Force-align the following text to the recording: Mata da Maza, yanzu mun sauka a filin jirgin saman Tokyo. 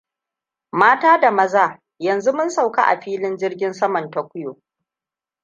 Mata 0.71 1.19
da 1.19 1.31
Maza, 1.31 1.79
yanzu 1.99 2.33
mun 2.33 2.49
sauka 2.49 2.83
a 2.85 3.01
filin 3.01 3.37
jirgin 3.37 3.73
saman 3.73 4.09
Tokyo. 4.11 4.57